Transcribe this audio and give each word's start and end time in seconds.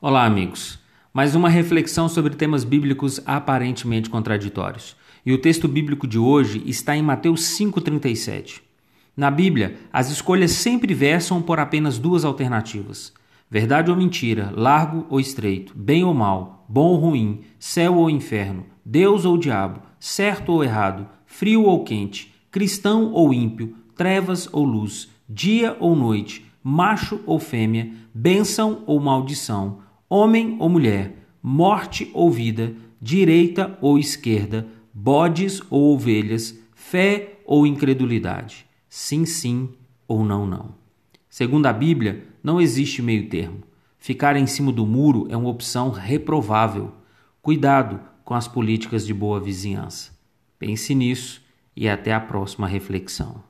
Olá, 0.00 0.24
amigos. 0.24 0.78
Mais 1.12 1.34
uma 1.34 1.48
reflexão 1.48 2.08
sobre 2.08 2.36
temas 2.36 2.62
bíblicos 2.62 3.20
aparentemente 3.26 4.08
contraditórios. 4.08 4.94
E 5.26 5.32
o 5.32 5.38
texto 5.38 5.66
bíblico 5.66 6.06
de 6.06 6.16
hoje 6.16 6.62
está 6.66 6.96
em 6.96 7.02
Mateus 7.02 7.40
5,37. 7.58 8.60
Na 9.16 9.28
Bíblia, 9.28 9.76
as 9.92 10.08
escolhas 10.08 10.52
sempre 10.52 10.94
versam 10.94 11.42
por 11.42 11.58
apenas 11.58 11.98
duas 11.98 12.24
alternativas: 12.24 13.12
verdade 13.50 13.90
ou 13.90 13.96
mentira, 13.96 14.52
largo 14.54 15.04
ou 15.10 15.18
estreito, 15.18 15.72
bem 15.76 16.04
ou 16.04 16.14
mal, 16.14 16.64
bom 16.68 16.90
ou 16.90 16.96
ruim, 16.96 17.40
céu 17.58 17.96
ou 17.96 18.08
inferno, 18.08 18.66
Deus 18.84 19.24
ou 19.24 19.36
diabo, 19.36 19.82
certo 19.98 20.52
ou 20.52 20.62
errado, 20.62 21.08
frio 21.26 21.64
ou 21.64 21.82
quente, 21.82 22.32
cristão 22.52 23.10
ou 23.12 23.34
ímpio, 23.34 23.74
trevas 23.96 24.48
ou 24.52 24.64
luz, 24.64 25.08
dia 25.28 25.76
ou 25.80 25.96
noite, 25.96 26.46
macho 26.62 27.20
ou 27.26 27.40
fêmea, 27.40 27.90
bênção 28.14 28.84
ou 28.86 29.00
maldição 29.00 29.87
homem 30.08 30.56
ou 30.58 30.68
mulher, 30.68 31.14
morte 31.42 32.10
ou 32.14 32.30
vida, 32.30 32.74
direita 33.00 33.76
ou 33.80 33.98
esquerda, 33.98 34.66
bodes 34.92 35.62
ou 35.70 35.94
ovelhas, 35.94 36.58
fé 36.74 37.40
ou 37.44 37.66
incredulidade, 37.66 38.66
sim, 38.88 39.24
sim 39.24 39.70
ou 40.06 40.24
não, 40.24 40.46
não. 40.46 40.74
Segundo 41.28 41.66
a 41.66 41.72
Bíblia, 41.72 42.24
não 42.42 42.60
existe 42.60 43.02
meio 43.02 43.28
termo. 43.28 43.62
Ficar 43.98 44.36
em 44.36 44.46
cima 44.46 44.72
do 44.72 44.86
muro 44.86 45.26
é 45.30 45.36
uma 45.36 45.50
opção 45.50 45.90
reprovável. 45.90 46.92
Cuidado 47.42 48.00
com 48.24 48.34
as 48.34 48.48
políticas 48.48 49.06
de 49.06 49.12
boa 49.12 49.40
vizinhança. 49.40 50.16
Pense 50.58 50.94
nisso 50.94 51.42
e 51.76 51.88
até 51.88 52.12
a 52.12 52.20
próxima 52.20 52.66
reflexão. 52.66 53.47